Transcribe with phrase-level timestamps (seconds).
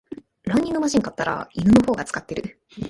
[0.45, 2.59] ランニングマシン買ったら犬の方が使ってる